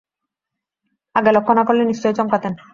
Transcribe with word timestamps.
আগে 1.15 1.31
লক্ষ 1.31 1.49
না-করলে 1.51 1.83
নিশ্চয়ই 1.85 2.17
চমকাতেন। 2.17 2.53